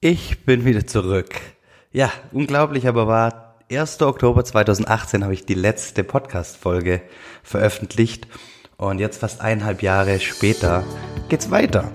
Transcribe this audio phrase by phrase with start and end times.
[0.00, 1.30] Ich bin wieder zurück.
[1.90, 4.02] Ja, unglaublich aber war, 1.
[4.02, 7.00] Oktober 2018 habe ich die letzte Podcast-Folge
[7.42, 8.28] veröffentlicht
[8.76, 10.84] und jetzt fast eineinhalb Jahre später
[11.30, 11.90] geht's weiter.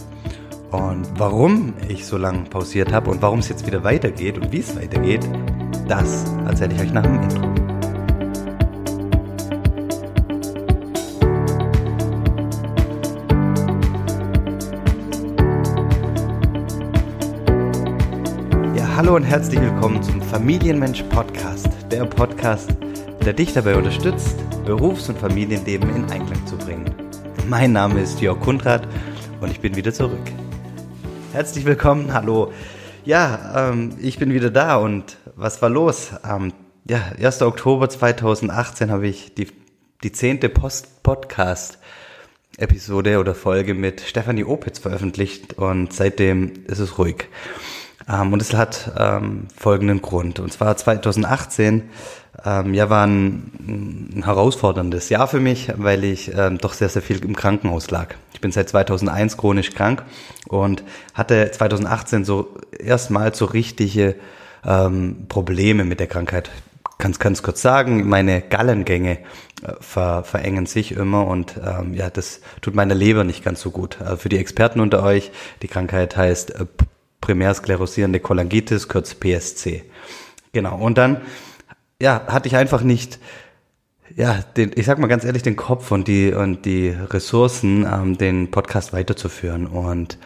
[0.72, 4.62] Und warum ich so lange pausiert habe und warum es jetzt wieder weitergeht und wie
[4.62, 5.30] es weitergeht,
[5.88, 7.61] das erzähle ich euch nach dem Intro.
[18.94, 22.72] Hallo und herzlich willkommen zum Familienmensch Podcast, der Podcast,
[23.26, 24.36] der dich dabei unterstützt,
[24.66, 26.94] Berufs- und Familienleben in Einklang zu bringen.
[27.48, 28.86] Mein Name ist Jörg Kundrat
[29.40, 30.20] und ich bin wieder zurück.
[31.32, 32.52] Herzlich willkommen, hallo.
[33.06, 36.12] Ja, ähm, ich bin wieder da und was war los?
[36.30, 36.52] Ähm,
[36.86, 37.44] ja, 1.
[37.44, 39.48] Oktober 2018 habe ich die,
[40.04, 47.30] die zehnte Post Podcast-Episode oder Folge mit Stefanie Opitz veröffentlicht und seitdem ist es ruhig.
[48.12, 50.40] Ähm, und es hat ähm, folgenden Grund.
[50.40, 51.90] Und zwar 2018
[52.46, 57.02] ähm, ja, war ein, ein, herausforderndes Jahr für mich, weil ich ähm, doch sehr, sehr
[57.02, 58.16] viel im Krankenhaus lag.
[58.34, 60.04] Ich bin seit 2001 chronisch krank
[60.48, 64.16] und hatte 2018 so erstmal so richtige
[64.66, 66.50] ähm, Probleme mit der Krankheit.
[66.98, 69.20] Ganz, ganz kurz sagen, meine Gallengänge
[69.64, 73.72] äh, ver, verengen sich immer und ähm, ja, das tut meiner Leber nicht ganz so
[73.72, 74.00] gut.
[74.02, 76.66] Also für die Experten unter euch, die Krankheit heißt äh,
[77.22, 79.84] primär sklerosierende Cholangitis, kurz PSC.
[80.52, 80.78] Genau.
[80.78, 81.22] Und dann,
[82.02, 83.20] ja, hatte ich einfach nicht,
[84.16, 88.18] ja, den, ich sag mal ganz ehrlich, den Kopf und die und die Ressourcen, ähm,
[88.18, 89.68] den Podcast weiterzuführen.
[89.68, 90.18] Und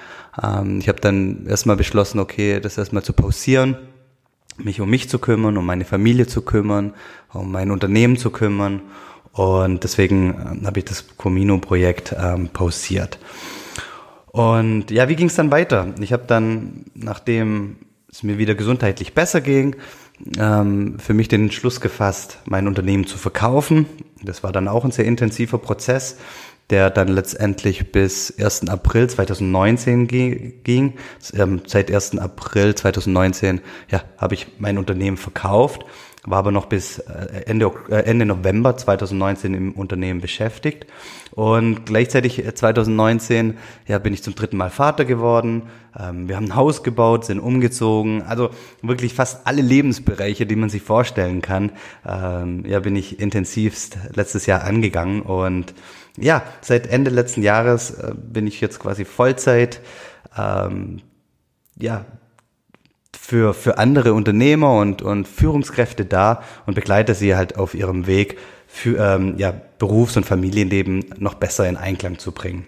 [0.42, 3.78] ähm, ich habe dann erstmal beschlossen, okay, das erstmal zu pausieren,
[4.58, 6.94] mich um mich zu kümmern, um meine Familie zu kümmern,
[7.34, 8.82] um mein Unternehmen zu kümmern.
[9.34, 13.20] Und deswegen ähm, habe ich das Comino-Projekt ähm, pausiert.
[14.36, 15.96] Und ja, wie ging es dann weiter?
[16.02, 17.78] Ich habe dann, nachdem
[18.12, 19.78] es mir wieder gesundheitlich besser ging,
[20.38, 23.86] ähm, für mich den Entschluss gefasst, mein Unternehmen zu verkaufen.
[24.22, 26.18] Das war dann auch ein sehr intensiver Prozess,
[26.70, 28.68] der dann letztendlich bis 1.
[28.68, 30.96] April 2019 ging.
[31.34, 32.18] Ähm, seit 1.
[32.18, 35.86] April 2019 ja, habe ich mein Unternehmen verkauft
[36.26, 40.88] war aber noch bis äh, Ende, äh, Ende November 2019 im Unternehmen beschäftigt.
[41.32, 43.54] Und gleichzeitig 2019 äh,
[43.88, 45.64] ja, bin ich zum dritten Mal Vater geworden.
[45.98, 48.24] Ähm, wir haben ein Haus gebaut, sind umgezogen.
[48.24, 48.50] Also
[48.82, 51.72] wirklich fast alle Lebensbereiche, die man sich vorstellen kann,
[52.08, 55.22] ähm, ja, bin ich intensivst letztes Jahr angegangen.
[55.22, 55.74] Und
[56.18, 59.82] ja, seit Ende letzten Jahres bin ich jetzt quasi Vollzeit.
[60.38, 61.02] Ähm,
[61.78, 62.06] ja,
[63.16, 68.38] für, für andere Unternehmer und, und Führungskräfte da und begleite sie halt auf ihrem Weg,
[68.68, 72.66] für, ähm, ja, Berufs- und Familienleben noch besser in Einklang zu bringen.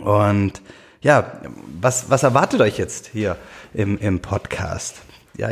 [0.00, 0.62] Und
[1.00, 1.40] ja,
[1.80, 3.36] was, was erwartet euch jetzt hier
[3.74, 5.02] im, im Podcast?
[5.36, 5.50] Ja,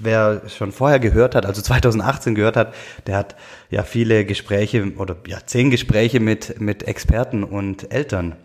[0.00, 2.72] wer schon vorher gehört hat, also 2018 gehört hat,
[3.08, 3.36] der hat
[3.68, 8.36] ja viele Gespräche oder ja zehn Gespräche mit, mit Experten und Eltern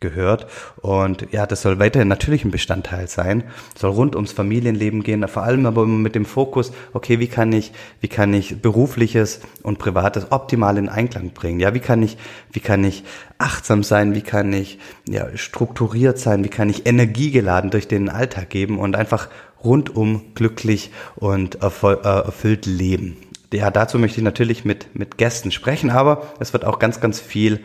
[0.00, 0.46] gehört.
[0.80, 3.44] Und ja, das soll weiterhin natürlich ein Bestandteil sein,
[3.78, 7.72] soll rund ums Familienleben gehen, vor allem aber mit dem Fokus, okay, wie kann ich,
[8.00, 11.60] wie kann ich berufliches und privates optimal in Einklang bringen?
[11.60, 12.16] Ja, wie kann ich,
[12.50, 13.04] wie kann ich
[13.38, 14.14] achtsam sein?
[14.14, 14.78] Wie kann ich,
[15.08, 16.44] ja, strukturiert sein?
[16.44, 19.28] Wie kann ich energiegeladen durch den Alltag geben und einfach
[19.62, 21.66] rundum glücklich und äh,
[22.02, 23.16] erfüllt leben?
[23.52, 27.18] Ja, dazu möchte ich natürlich mit, mit Gästen sprechen, aber es wird auch ganz, ganz
[27.18, 27.60] viel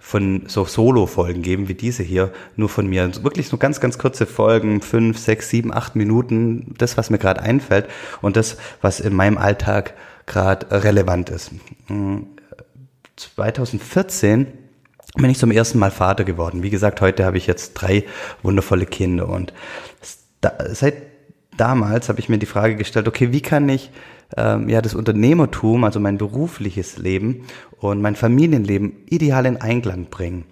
[0.00, 3.10] von so Solo-Folgen geben wie diese hier, nur von mir.
[3.22, 7.42] Wirklich nur ganz, ganz kurze Folgen, fünf, sechs, sieben, acht Minuten, das, was mir gerade
[7.42, 7.88] einfällt
[8.22, 9.94] und das, was in meinem Alltag
[10.26, 11.50] gerade relevant ist.
[13.16, 14.46] 2014 hm,
[15.16, 16.62] bin ich zum ersten Mal Vater geworden.
[16.62, 18.04] Wie gesagt, heute habe ich jetzt drei
[18.42, 19.52] wundervolle Kinder und
[20.70, 20.94] seit
[21.60, 23.90] damals habe ich mir die Frage gestellt, okay, wie kann ich
[24.36, 27.44] ähm, ja das Unternehmertum, also mein berufliches Leben
[27.78, 30.44] und mein Familienleben ideal in Einklang bringen.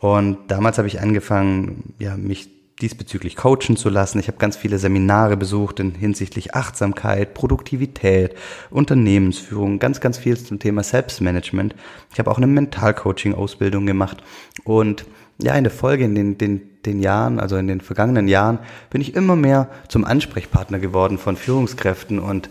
[0.00, 4.18] Und damals habe ich angefangen, ja, mich diesbezüglich coachen zu lassen.
[4.18, 8.34] Ich habe ganz viele Seminare besucht in hinsichtlich Achtsamkeit, Produktivität,
[8.70, 11.74] Unternehmensführung, ganz, ganz viel zum Thema Selbstmanagement.
[12.12, 14.22] Ich habe auch eine Mentalcoaching-Ausbildung gemacht
[14.64, 15.06] und
[15.38, 18.58] ja, in der Folge, in den, den, den Jahren, also in den vergangenen Jahren,
[18.90, 22.48] bin ich immer mehr zum Ansprechpartner geworden von Führungskräften und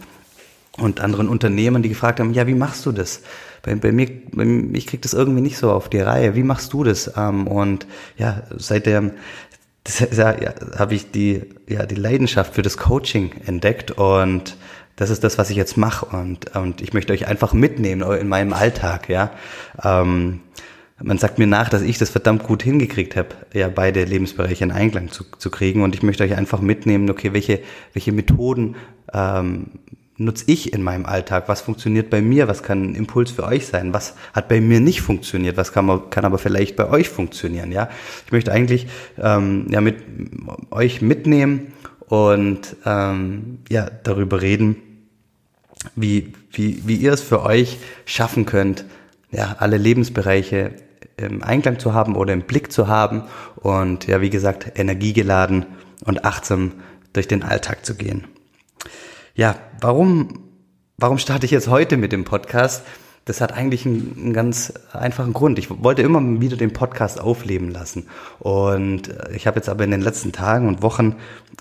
[0.77, 3.21] und anderen Unternehmen, die gefragt haben, ja, wie machst du das?
[3.61, 4.43] Bei, bei mir, bei,
[4.73, 6.35] ich krieg das irgendwie nicht so auf die Reihe.
[6.35, 7.11] Wie machst du das?
[7.15, 7.85] Ähm, und
[8.17, 9.11] ja, seitdem
[10.15, 10.35] ja,
[10.77, 14.57] habe ich die, ja, die Leidenschaft für das Coaching entdeckt und
[14.95, 18.27] das ist das, was ich jetzt mache und, und ich möchte euch einfach mitnehmen in
[18.27, 19.31] meinem Alltag, ja.
[19.83, 20.41] Ähm,
[21.03, 24.71] man sagt mir nach, dass ich das verdammt gut hingekriegt habe, ja, beide Lebensbereiche in
[24.71, 25.83] Einklang zu, zu kriegen.
[25.83, 27.59] Und ich möchte euch einfach mitnehmen, okay, welche,
[27.93, 28.75] welche Methoden
[29.13, 29.67] ähm,
[30.17, 31.47] nutze ich in meinem Alltag?
[31.47, 32.47] Was funktioniert bei mir?
[32.47, 33.93] Was kann ein Impuls für euch sein?
[33.93, 35.57] Was hat bei mir nicht funktioniert?
[35.57, 37.71] Was kann, kann aber vielleicht bei euch funktionieren?
[37.71, 37.89] Ja,
[38.25, 38.87] ich möchte eigentlich
[39.21, 39.97] ähm, ja mit
[40.71, 41.73] euch mitnehmen
[42.07, 44.77] und ähm, ja darüber reden,
[45.95, 48.85] wie wie wie ihr es für euch schaffen könnt,
[49.31, 50.71] ja alle Lebensbereiche
[51.17, 53.23] im Einklang zu haben oder im Blick zu haben
[53.55, 55.65] und ja, wie gesagt, energiegeladen
[56.05, 56.73] und achtsam
[57.13, 58.25] durch den Alltag zu gehen.
[59.35, 60.39] Ja, warum,
[60.97, 62.83] warum starte ich jetzt heute mit dem Podcast?
[63.25, 65.57] Das hat eigentlich einen, einen, ganz einfachen Grund.
[65.57, 68.07] Ich wollte immer wieder den Podcast aufleben lassen.
[68.39, 71.15] Und ich habe jetzt aber in den letzten Tagen und Wochen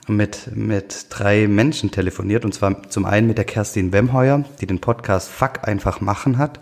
[0.08, 2.44] mit, mit drei Menschen telefoniert.
[2.44, 6.58] Und zwar zum einen mit der Kerstin Wemheuer, die den Podcast Fuck einfach machen hat.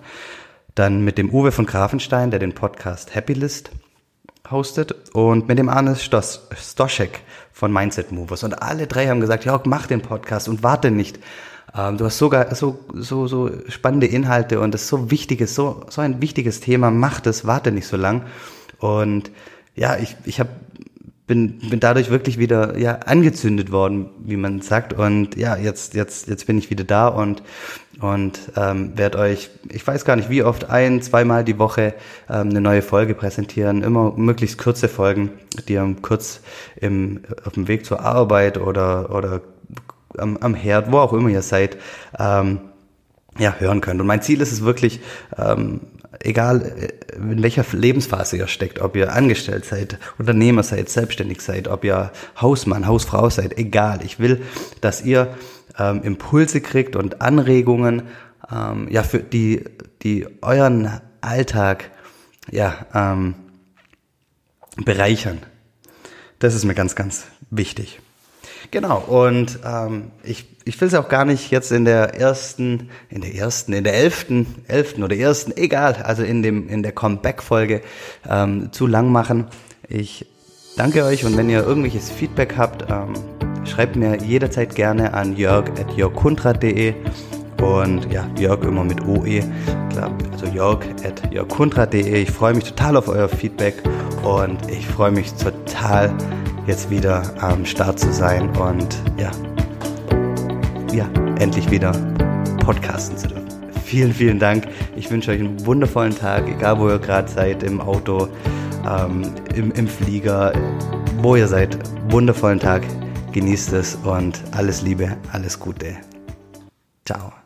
[0.75, 3.70] Dann mit dem Uwe von Grafenstein, der den Podcast Happy List
[4.50, 4.94] hostet.
[5.12, 7.20] Und mit dem Arne Stoschek
[7.52, 8.44] von Mindset Movers.
[8.44, 11.19] Und alle drei haben gesagt, ja, mach den Podcast und warte nicht.
[11.75, 15.84] Ähm, du hast sogar so, so, so spannende Inhalte und das ist so wichtiges, so,
[15.88, 16.90] so ein wichtiges Thema.
[16.90, 18.22] Mach das, warte nicht so lang.
[18.78, 19.31] Und
[19.75, 20.50] ja, ich, ich habe
[21.31, 24.93] bin, bin dadurch wirklich wieder ja angezündet worden, wie man sagt.
[24.93, 27.44] Und ja, jetzt jetzt jetzt bin ich wieder da und
[28.00, 31.94] und ähm, werde euch, ich weiß gar nicht wie oft, ein, zweimal die Woche
[32.29, 33.85] ähm, eine neue Folge präsentieren.
[33.85, 35.31] Immer möglichst kurze Folgen,
[35.69, 36.41] die ihr kurz
[36.81, 39.41] im auf dem Weg zur Arbeit oder oder
[40.19, 41.77] am, am Herd, wo auch immer ihr seid,
[42.19, 42.59] ähm,
[43.38, 44.00] ja, hören könnt.
[44.00, 44.99] Und mein Ziel ist es wirklich,
[45.38, 45.81] ähm,
[46.20, 51.69] egal äh, in welcher Lebensphase ihr steckt, ob ihr angestellt seid, Unternehmer seid, selbstständig seid,
[51.69, 54.00] ob ihr Hausmann, Hausfrau seid, egal.
[54.05, 54.43] Ich will,
[54.81, 55.34] dass ihr
[55.78, 58.02] ähm, Impulse kriegt und Anregungen,
[58.52, 59.64] ähm, ja, für die,
[60.02, 61.90] die euren Alltag,
[62.50, 63.34] ja, ähm,
[64.76, 65.38] bereichern.
[66.38, 68.00] Das ist mir ganz, ganz wichtig.
[68.70, 73.20] Genau, und ähm, ich, ich will es auch gar nicht jetzt in der ersten, in
[73.20, 77.81] der ersten, in der elften, elften oder ersten, egal, also in dem, in der Comeback-Folge
[78.28, 79.46] ähm, zu lang machen.
[79.88, 80.26] Ich
[80.76, 83.14] danke euch und wenn ihr irgendwelches Feedback habt, ähm,
[83.67, 86.94] schreibt mir jederzeit gerne an jörg.jörgkundrat.de
[87.61, 89.43] und ja, Jörg immer mit OE.
[89.90, 92.22] Klar, also jörg at jörgkundrat.de.
[92.22, 93.75] Ich freue mich total auf euer Feedback
[94.22, 96.12] und ich freue mich total,
[96.66, 99.30] jetzt wieder am Start zu sein und ja,
[100.92, 101.08] ja,
[101.38, 101.92] endlich wieder
[102.64, 103.48] podcasten zu dürfen.
[103.84, 104.68] Vielen, vielen Dank.
[104.94, 108.28] Ich wünsche euch einen wundervollen Tag, egal wo ihr gerade seid, im Auto,
[108.88, 109.22] ähm,
[109.54, 110.52] im, im Flieger,
[111.18, 111.76] wo ihr seid.
[112.08, 112.82] Wundervollen Tag.
[113.32, 115.96] Genießt es und alles Liebe, alles Gute.
[117.04, 117.39] Ciao.